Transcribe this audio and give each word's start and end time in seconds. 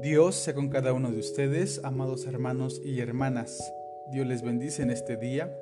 Dios 0.00 0.36
sea 0.36 0.54
con 0.54 0.68
cada 0.68 0.92
uno 0.92 1.10
de 1.10 1.18
ustedes, 1.18 1.80
amados 1.82 2.24
hermanos 2.26 2.80
y 2.84 3.00
hermanas. 3.00 3.72
Dios 4.12 4.28
les 4.28 4.42
bendice 4.42 4.84
en 4.84 4.92
este 4.92 5.16
día, 5.16 5.52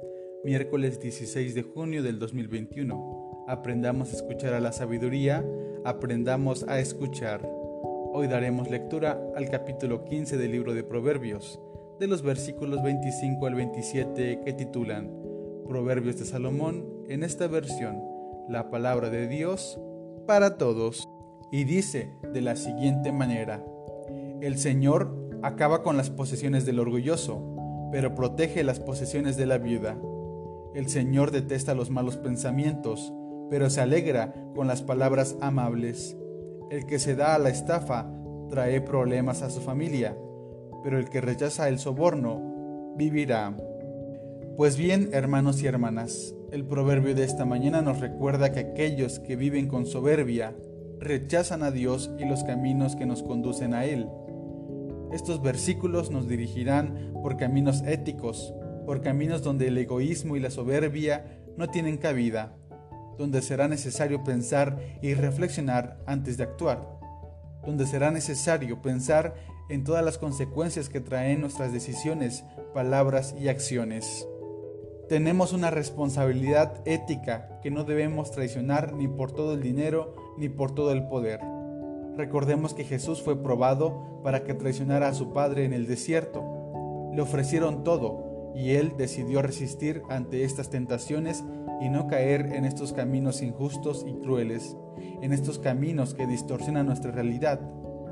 miércoles 0.45 1.01
16 1.01 1.55
de 1.55 1.63
junio 1.63 2.03
del 2.03 2.19
2021. 2.19 3.47
Aprendamos 3.49 4.13
a 4.13 4.17
escuchar 4.17 4.53
a 4.53 4.61
la 4.61 4.73
sabiduría, 4.73 5.43
aprendamos 5.87 6.65
a 6.69 6.81
escuchar. 6.81 7.49
Hoy 8.13 8.27
daremos 8.27 8.69
lectura 8.69 9.19
al 9.35 9.49
capítulo 9.49 10.05
15 10.05 10.37
del 10.37 10.53
libro 10.53 10.75
de 10.75 10.85
Proverbios, 10.85 11.59
de 11.99 12.07
los 12.07 12.21
versículos 12.21 12.83
25 12.83 13.47
al 13.47 13.55
27 13.55 14.41
que 14.45 14.53
titulan 14.53 15.11
Proverbios 15.67 16.19
de 16.19 16.27
Salomón, 16.27 17.07
en 17.09 17.23
esta 17.23 17.47
versión, 17.47 18.03
la 18.51 18.69
palabra 18.69 19.09
de 19.09 19.29
Dios 19.29 19.81
para 20.27 20.59
todos. 20.59 21.09
Y 21.51 21.65
dice 21.65 22.13
de 22.35 22.43
la 22.43 22.57
siguiente 22.57 23.13
manera, 23.13 23.65
el 24.41 24.59
Señor 24.59 25.15
acaba 25.43 25.83
con 25.83 25.97
las 25.97 26.11
posesiones 26.11 26.67
del 26.67 26.79
orgulloso, 26.79 27.89
pero 27.93 28.15
protege 28.15 28.65
las 28.65 28.81
posesiones 28.81 29.37
de 29.37 29.47
la 29.47 29.59
viuda. 29.59 29.99
El 30.75 30.89
Señor 30.89 31.31
detesta 31.31 31.75
los 31.75 31.91
malos 31.91 32.17
pensamientos, 32.17 33.13
pero 33.51 33.71
se 33.71 33.81
alegra 33.81 34.35
con 34.55 34.67
las 34.67 34.83
palabras 34.83 35.37
amables. 35.41 36.17
El 36.71 36.87
que 36.87 36.99
se 36.99 37.15
da 37.15 37.35
a 37.35 37.39
la 37.39 37.49
estafa 37.49 38.11
trae 38.51 38.81
problemas 38.81 39.43
a 39.43 39.51
su 39.51 39.61
familia, 39.61 40.17
pero 40.83 40.99
el 40.99 41.09
que 41.09 41.21
rechaza 41.21 41.69
el 41.69 41.79
soborno 41.79 42.95
vivirá. 42.97 43.57
Pues 44.57 44.77
bien, 44.77 45.11
hermanos 45.13 45.63
y 45.63 45.67
hermanas, 45.67 46.35
el 46.51 46.65
proverbio 46.65 47.15
de 47.15 47.25
esta 47.25 47.45
mañana 47.45 47.83
nos 47.83 48.01
recuerda 48.01 48.53
que 48.53 48.61
aquellos 48.61 49.19
que 49.19 49.37
viven 49.37 49.69
con 49.69 49.87
soberbia 49.87 50.55
rechazan 50.99 51.63
a 51.63 51.71
Dios 51.71 52.11
y 52.19 52.25
los 52.25 52.45
caminos 52.45 52.97
que 52.97 53.07
nos 53.07 53.23
conducen 53.23 53.75
a 53.75 53.85
Él. 53.85 54.09
Estos 55.17 55.41
versículos 55.41 56.11
nos 56.11 56.29
dirigirán 56.29 57.15
por 57.23 57.39
caminos 57.39 57.83
éticos, 57.87 58.53
por 58.85 59.01
caminos 59.01 59.43
donde 59.43 59.69
el 59.69 59.79
egoísmo 59.79 60.37
y 60.37 60.41
la 60.41 60.51
soberbia 60.51 61.41
no 61.57 61.71
tienen 61.71 61.97
cabida, 61.97 62.55
donde 63.17 63.41
será 63.41 63.67
necesario 63.67 64.23
pensar 64.25 64.79
y 65.01 65.15
reflexionar 65.15 66.03
antes 66.05 66.37
de 66.37 66.45
actuar, 66.45 66.87
donde 67.65 67.87
será 67.87 68.11
necesario 68.11 68.83
pensar 68.83 69.37
en 69.71 69.85
todas 69.85 70.05
las 70.05 70.19
consecuencias 70.19 70.91
que 70.91 71.01
traen 71.01 71.41
nuestras 71.41 71.73
decisiones, 71.73 72.45
palabras 72.75 73.35
y 73.41 73.49
acciones. 73.49 74.29
Tenemos 75.09 75.55
una 75.55 75.71
responsabilidad 75.71 76.83
ética 76.85 77.59
que 77.63 77.71
no 77.71 77.85
debemos 77.85 78.33
traicionar 78.33 78.93
ni 78.93 79.09
por 79.09 79.33
todo 79.33 79.55
el 79.55 79.63
dinero 79.63 80.15
ni 80.37 80.51
por 80.51 80.75
todo 80.75 80.93
el 80.93 81.09
poder. 81.09 81.41
Recordemos 82.17 82.73
que 82.73 82.85
Jesús 82.85 83.23
fue 83.23 83.43
probado 83.43 84.21
para 84.23 84.43
que 84.43 84.55
traicionara 84.55 85.09
a 85.09 85.15
su 85.15 85.33
Padre 85.33 85.65
en 85.65 85.73
el 85.73 85.87
desierto. 85.87 87.11
Le 87.13 87.21
ofrecieron 87.21 87.85
todo 87.85 88.53
y 88.55 88.71
él 88.71 88.95
decidió 88.97 89.43
resistir 89.43 90.03
ante 90.09 90.45
estas 90.45 90.71
tentaciones 90.71 91.45
y 91.81 91.91
no 91.91 92.07
caer 92.07 92.53
en 92.55 92.65
estos 92.65 92.95
caminos 92.95 93.43
injustos 93.43 94.05
y 94.09 94.15
crueles, 94.15 94.77
en 95.21 95.35
estos 95.35 95.59
caminos 95.59 96.15
que 96.15 96.27
distorsionan 96.27 96.87
nuestra 96.87 97.11
realidad, 97.11 97.61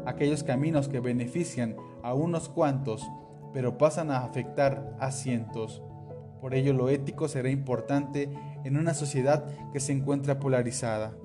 aquellos 0.04 0.44
caminos 0.44 0.88
que 0.88 1.00
benefician 1.00 1.74
a 2.02 2.12
unos 2.12 2.50
cuantos, 2.50 3.08
pero 3.54 3.78
pasan 3.78 4.10
a 4.10 4.18
afectar 4.18 4.94
a 5.00 5.12
cientos. 5.12 5.82
Por 6.42 6.54
ello 6.54 6.74
lo 6.74 6.90
ético 6.90 7.26
será 7.26 7.48
importante 7.48 8.28
en 8.64 8.76
una 8.76 8.92
sociedad 8.92 9.46
que 9.72 9.80
se 9.80 9.92
encuentra 9.92 10.40
polarizada. 10.40 11.16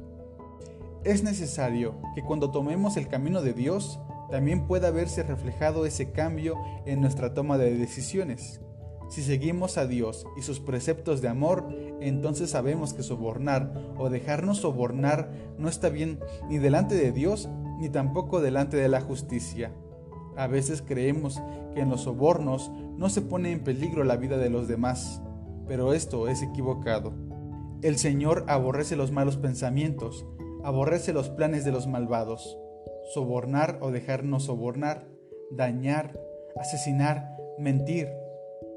Es 1.03 1.23
necesario 1.23 1.95
que 2.13 2.23
cuando 2.23 2.51
tomemos 2.51 2.97
el 2.97 3.07
camino 3.07 3.41
de 3.41 3.53
Dios, 3.53 3.99
también 4.29 4.67
pueda 4.67 4.91
verse 4.91 5.23
reflejado 5.23 5.85
ese 5.85 6.11
cambio 6.11 6.55
en 6.85 7.01
nuestra 7.01 7.33
toma 7.33 7.57
de 7.57 7.75
decisiones. 7.75 8.61
Si 9.09 9.23
seguimos 9.23 9.77
a 9.77 9.87
Dios 9.87 10.27
y 10.37 10.43
sus 10.43 10.59
preceptos 10.59 11.21
de 11.21 11.29
amor, 11.29 11.67
entonces 11.99 12.51
sabemos 12.51 12.93
que 12.93 13.01
sobornar 13.01 13.73
o 13.97 14.09
dejarnos 14.09 14.59
sobornar 14.59 15.31
no 15.57 15.67
está 15.67 15.89
bien 15.89 16.19
ni 16.47 16.59
delante 16.59 16.95
de 16.95 17.11
Dios 17.11 17.49
ni 17.79 17.89
tampoco 17.89 18.39
delante 18.39 18.77
de 18.77 18.87
la 18.87 19.01
justicia. 19.01 19.71
A 20.35 20.45
veces 20.47 20.83
creemos 20.85 21.41
que 21.73 21.81
en 21.81 21.89
los 21.89 22.01
sobornos 22.01 22.71
no 22.97 23.09
se 23.09 23.21
pone 23.21 23.51
en 23.51 23.63
peligro 23.63 24.03
la 24.03 24.17
vida 24.17 24.37
de 24.37 24.49
los 24.49 24.67
demás, 24.67 25.21
pero 25.67 25.93
esto 25.93 26.27
es 26.27 26.43
equivocado. 26.43 27.13
El 27.81 27.97
Señor 27.97 28.45
aborrece 28.47 28.95
los 28.95 29.11
malos 29.11 29.37
pensamientos, 29.37 30.25
aborrece 30.63 31.13
los 31.13 31.29
planes 31.29 31.65
de 31.65 31.71
los 31.71 31.87
malvados. 31.87 32.57
Sobornar 33.13 33.77
o 33.81 33.91
dejarnos 33.91 34.43
sobornar, 34.43 35.07
dañar, 35.51 36.19
asesinar, 36.55 37.37
mentir, 37.57 38.09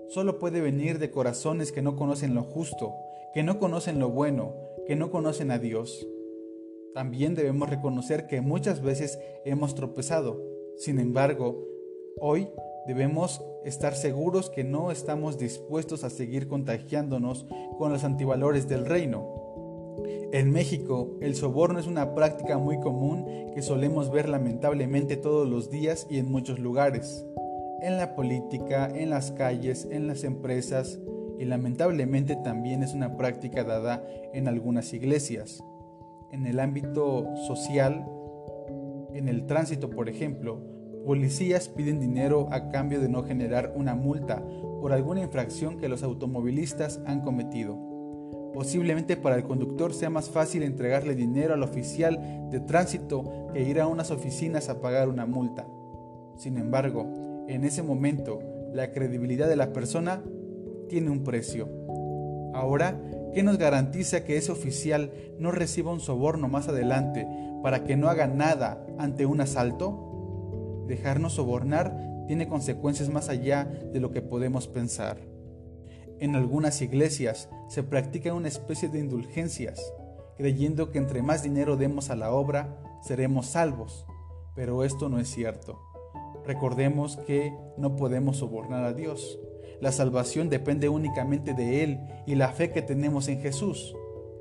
solo 0.08 0.38
puede 0.38 0.60
venir 0.60 0.98
de 0.98 1.10
corazones 1.10 1.72
que 1.72 1.82
no 1.82 1.96
conocen 1.96 2.34
lo 2.34 2.42
justo, 2.42 2.94
que 3.34 3.42
no 3.42 3.58
conocen 3.58 3.98
lo 3.98 4.10
bueno, 4.10 4.54
que 4.86 4.96
no 4.96 5.10
conocen 5.10 5.50
a 5.50 5.58
Dios. 5.58 6.06
También 6.94 7.34
debemos 7.34 7.70
reconocer 7.70 8.26
que 8.26 8.40
muchas 8.40 8.82
veces 8.82 9.18
hemos 9.44 9.74
tropezado. 9.74 10.40
Sin 10.76 10.98
embargo, 10.98 11.66
hoy 12.20 12.48
Debemos 12.86 13.44
estar 13.64 13.94
seguros 13.94 14.50
que 14.50 14.64
no 14.64 14.90
estamos 14.90 15.38
dispuestos 15.38 16.02
a 16.02 16.10
seguir 16.10 16.48
contagiándonos 16.48 17.46
con 17.78 17.92
los 17.92 18.02
antivalores 18.02 18.68
del 18.68 18.86
reino. 18.86 19.41
En 20.32 20.50
México, 20.50 21.16
el 21.20 21.34
soborno 21.34 21.78
es 21.78 21.86
una 21.86 22.14
práctica 22.14 22.58
muy 22.58 22.80
común 22.80 23.26
que 23.54 23.62
solemos 23.62 24.10
ver 24.10 24.28
lamentablemente 24.28 25.16
todos 25.16 25.48
los 25.48 25.70
días 25.70 26.06
y 26.08 26.18
en 26.18 26.30
muchos 26.30 26.58
lugares. 26.58 27.26
En 27.82 27.96
la 27.96 28.14
política, 28.14 28.90
en 28.94 29.10
las 29.10 29.32
calles, 29.32 29.86
en 29.90 30.06
las 30.06 30.24
empresas 30.24 31.00
y 31.38 31.44
lamentablemente 31.44 32.36
también 32.36 32.82
es 32.82 32.94
una 32.94 33.16
práctica 33.16 33.64
dada 33.64 34.06
en 34.32 34.48
algunas 34.48 34.92
iglesias. 34.94 35.62
En 36.30 36.46
el 36.46 36.60
ámbito 36.60 37.26
social, 37.46 38.06
en 39.12 39.28
el 39.28 39.46
tránsito, 39.46 39.90
por 39.90 40.08
ejemplo, 40.08 40.72
Policías 41.04 41.68
piden 41.68 41.98
dinero 41.98 42.46
a 42.52 42.68
cambio 42.68 43.00
de 43.00 43.08
no 43.08 43.24
generar 43.24 43.72
una 43.74 43.96
multa 43.96 44.40
por 44.80 44.92
alguna 44.92 45.20
infracción 45.20 45.78
que 45.78 45.88
los 45.88 46.04
automovilistas 46.04 47.00
han 47.06 47.22
cometido. 47.22 47.91
Posiblemente 48.54 49.16
para 49.16 49.36
el 49.36 49.44
conductor 49.44 49.94
sea 49.94 50.10
más 50.10 50.28
fácil 50.28 50.62
entregarle 50.62 51.14
dinero 51.14 51.54
al 51.54 51.62
oficial 51.62 52.48
de 52.50 52.60
tránsito 52.60 53.50
que 53.52 53.62
ir 53.62 53.80
a 53.80 53.86
unas 53.86 54.10
oficinas 54.10 54.68
a 54.68 54.80
pagar 54.80 55.08
una 55.08 55.26
multa. 55.26 55.66
Sin 56.36 56.58
embargo, 56.58 57.44
en 57.48 57.64
ese 57.64 57.82
momento, 57.82 58.40
la 58.72 58.92
credibilidad 58.92 59.48
de 59.48 59.56
la 59.56 59.72
persona 59.72 60.22
tiene 60.88 61.10
un 61.10 61.24
precio. 61.24 61.68
Ahora, 62.54 63.00
¿qué 63.32 63.42
nos 63.42 63.56
garantiza 63.56 64.24
que 64.24 64.36
ese 64.36 64.52
oficial 64.52 65.12
no 65.38 65.50
reciba 65.50 65.92
un 65.92 66.00
soborno 66.00 66.48
más 66.48 66.68
adelante 66.68 67.26
para 67.62 67.84
que 67.84 67.96
no 67.96 68.08
haga 68.08 68.26
nada 68.26 68.84
ante 68.98 69.24
un 69.24 69.40
asalto? 69.40 70.84
Dejarnos 70.86 71.34
sobornar 71.34 71.96
tiene 72.26 72.48
consecuencias 72.48 73.08
más 73.08 73.28
allá 73.28 73.64
de 73.64 74.00
lo 74.00 74.10
que 74.10 74.20
podemos 74.20 74.68
pensar. 74.68 75.31
En 76.22 76.36
algunas 76.36 76.80
iglesias 76.82 77.48
se 77.66 77.82
practica 77.82 78.32
una 78.32 78.46
especie 78.46 78.88
de 78.88 79.00
indulgencias, 79.00 79.82
creyendo 80.36 80.92
que 80.92 80.98
entre 80.98 81.20
más 81.20 81.42
dinero 81.42 81.76
demos 81.76 82.10
a 82.10 82.14
la 82.14 82.32
obra, 82.32 82.80
seremos 83.02 83.46
salvos, 83.46 84.06
pero 84.54 84.84
esto 84.84 85.08
no 85.08 85.18
es 85.18 85.26
cierto. 85.28 85.80
Recordemos 86.46 87.16
que 87.26 87.52
no 87.76 87.96
podemos 87.96 88.36
sobornar 88.36 88.84
a 88.84 88.92
Dios. 88.92 89.40
La 89.80 89.90
salvación 89.90 90.48
depende 90.48 90.88
únicamente 90.88 91.54
de 91.54 91.82
Él 91.82 91.98
y 92.24 92.36
la 92.36 92.50
fe 92.50 92.70
que 92.70 92.82
tenemos 92.82 93.26
en 93.26 93.40
Jesús. 93.40 93.96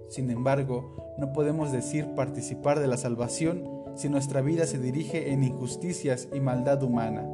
Sin 0.07 0.30
embargo, 0.30 1.16
no 1.18 1.34
podemos 1.34 1.72
decir 1.72 2.13
participar 2.13 2.80
de 2.80 2.89
la 2.89 2.98
salvación 2.98 3.68
si 3.95 4.07
nuestra 4.07 4.42
vida 4.42 4.68
se 4.68 4.77
dirige 4.77 5.31
en 5.31 5.44
injusticias 5.44 6.27
y 6.31 6.42
maldad 6.42 6.84
humana, 6.84 7.27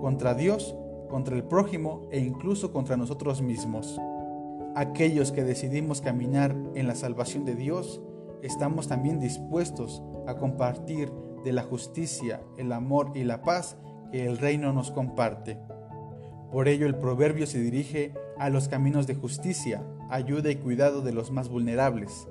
contra 0.00 0.32
Dios, 0.32 0.74
contra 1.12 1.36
el 1.36 1.44
prójimo 1.44 2.08
e 2.10 2.20
incluso 2.20 2.72
contra 2.72 2.96
nosotros 2.96 3.42
mismos. 3.42 4.00
Aquellos 4.74 5.30
que 5.30 5.44
decidimos 5.44 6.00
caminar 6.00 6.56
en 6.74 6.86
la 6.86 6.94
salvación 6.94 7.44
de 7.44 7.54
Dios, 7.54 8.00
estamos 8.40 8.88
también 8.88 9.20
dispuestos 9.20 10.02
a 10.26 10.36
compartir 10.36 11.12
de 11.44 11.52
la 11.52 11.64
justicia, 11.64 12.40
el 12.56 12.72
amor 12.72 13.12
y 13.14 13.24
la 13.24 13.42
paz 13.42 13.76
que 14.10 14.24
el 14.24 14.38
reino 14.38 14.72
nos 14.72 14.90
comparte. 14.90 15.58
Por 16.50 16.66
ello 16.66 16.86
el 16.86 16.96
proverbio 16.96 17.46
se 17.46 17.60
dirige 17.60 18.14
a 18.38 18.48
los 18.48 18.68
caminos 18.68 19.06
de 19.06 19.14
justicia, 19.14 19.84
ayuda 20.08 20.50
y 20.50 20.56
cuidado 20.56 21.02
de 21.02 21.12
los 21.12 21.30
más 21.30 21.50
vulnerables, 21.50 22.26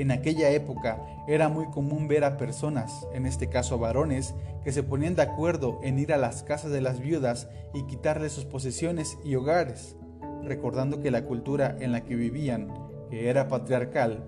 en 0.00 0.12
aquella 0.12 0.50
época 0.50 1.04
era 1.26 1.48
muy 1.48 1.66
común 1.66 2.06
ver 2.06 2.24
a 2.24 2.36
personas, 2.36 3.06
en 3.12 3.26
este 3.26 3.48
caso 3.48 3.78
varones, 3.78 4.34
que 4.62 4.72
se 4.72 4.82
ponían 4.82 5.16
de 5.16 5.22
acuerdo 5.22 5.80
en 5.82 5.98
ir 5.98 6.12
a 6.12 6.16
las 6.18 6.44
casas 6.44 6.70
de 6.70 6.80
las 6.80 7.00
viudas 7.00 7.48
y 7.74 7.82
quitarles 7.82 8.32
sus 8.32 8.44
posesiones 8.44 9.18
y 9.24 9.34
hogares, 9.34 9.96
recordando 10.44 11.00
que 11.00 11.10
la 11.10 11.24
cultura 11.24 11.76
en 11.80 11.90
la 11.90 12.04
que 12.04 12.14
vivían, 12.14 12.72
que 13.10 13.28
era 13.28 13.48
patriarcal, 13.48 14.24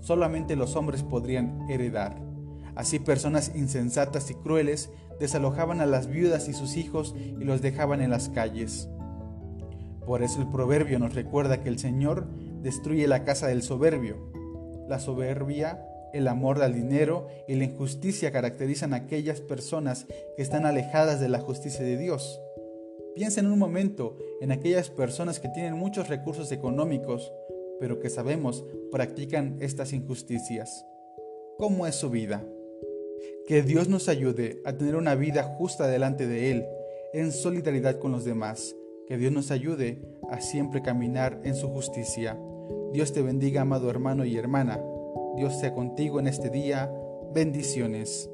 solamente 0.00 0.56
los 0.56 0.74
hombres 0.74 1.02
podrían 1.02 1.68
heredar. 1.68 2.16
Así 2.74 2.98
personas 2.98 3.52
insensatas 3.54 4.30
y 4.30 4.34
crueles 4.34 4.90
desalojaban 5.18 5.82
a 5.82 5.86
las 5.86 6.06
viudas 6.06 6.48
y 6.48 6.54
sus 6.54 6.76
hijos 6.76 7.14
y 7.18 7.44
los 7.44 7.60
dejaban 7.60 8.00
en 8.00 8.10
las 8.10 8.30
calles. 8.30 8.88
Por 10.06 10.22
eso 10.22 10.40
el 10.40 10.48
proverbio 10.48 10.98
nos 10.98 11.14
recuerda 11.14 11.62
que 11.62 11.68
el 11.68 11.78
Señor 11.78 12.26
destruye 12.62 13.06
la 13.06 13.24
casa 13.24 13.46
del 13.48 13.62
soberbio. 13.62 14.16
La 14.90 14.98
soberbia, 14.98 15.86
el 16.12 16.26
amor 16.26 16.60
al 16.60 16.74
dinero 16.74 17.28
y 17.46 17.54
la 17.54 17.62
injusticia 17.62 18.32
caracterizan 18.32 18.92
a 18.92 18.96
aquellas 18.96 19.40
personas 19.40 20.06
que 20.34 20.42
están 20.42 20.66
alejadas 20.66 21.20
de 21.20 21.28
la 21.28 21.38
justicia 21.38 21.84
de 21.84 21.96
Dios. 21.96 22.40
Piensa 23.14 23.38
en 23.38 23.46
un 23.46 23.56
momento 23.56 24.18
en 24.40 24.50
aquellas 24.50 24.90
personas 24.90 25.38
que 25.38 25.48
tienen 25.48 25.74
muchos 25.74 26.08
recursos 26.08 26.50
económicos, 26.50 27.32
pero 27.78 28.00
que 28.00 28.10
sabemos 28.10 28.64
practican 28.90 29.58
estas 29.60 29.92
injusticias. 29.92 30.84
¿Cómo 31.56 31.86
es 31.86 31.94
su 31.94 32.10
vida? 32.10 32.44
Que 33.46 33.62
Dios 33.62 33.88
nos 33.88 34.08
ayude 34.08 34.60
a 34.64 34.72
tener 34.72 34.96
una 34.96 35.14
vida 35.14 35.44
justa 35.44 35.86
delante 35.86 36.26
de 36.26 36.50
Él, 36.50 36.66
en 37.12 37.30
solidaridad 37.30 38.00
con 38.00 38.10
los 38.10 38.24
demás. 38.24 38.74
Que 39.06 39.18
Dios 39.18 39.30
nos 39.30 39.52
ayude 39.52 40.02
a 40.32 40.40
siempre 40.40 40.82
caminar 40.82 41.40
en 41.44 41.54
su 41.54 41.68
justicia. 41.68 42.36
Dios 42.92 43.12
te 43.12 43.22
bendiga, 43.22 43.62
amado 43.62 43.88
hermano 43.88 44.24
y 44.24 44.36
hermana. 44.36 44.80
Dios 45.36 45.58
sea 45.58 45.72
contigo 45.74 46.18
en 46.18 46.26
este 46.26 46.50
día. 46.50 46.92
Bendiciones. 47.32 48.28